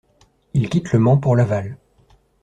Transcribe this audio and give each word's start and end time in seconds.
Il 0.55 0.67
quitte 0.67 0.93
Le 0.93 0.97
Mans 0.97 1.19
pour 1.19 1.35
Laval. 1.35 1.77